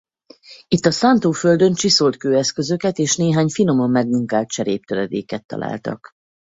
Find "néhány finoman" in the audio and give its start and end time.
3.15-3.89